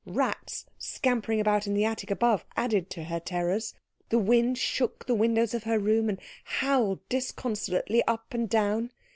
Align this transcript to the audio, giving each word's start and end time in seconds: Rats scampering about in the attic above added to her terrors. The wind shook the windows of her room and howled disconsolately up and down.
Rats 0.07 0.65
scampering 0.79 1.39
about 1.39 1.67
in 1.67 1.75
the 1.75 1.85
attic 1.85 2.09
above 2.09 2.43
added 2.57 2.89
to 2.89 3.03
her 3.03 3.19
terrors. 3.19 3.75
The 4.09 4.17
wind 4.17 4.57
shook 4.57 5.05
the 5.05 5.13
windows 5.13 5.53
of 5.53 5.65
her 5.65 5.77
room 5.77 6.09
and 6.09 6.19
howled 6.43 7.07
disconsolately 7.07 8.01
up 8.07 8.33
and 8.33 8.49
down. 8.49 8.91